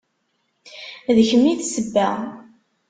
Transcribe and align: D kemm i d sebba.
D 1.15 1.17
kemm 1.29 1.45
i 1.51 1.53
d 1.59 1.61
sebba. 1.73 2.09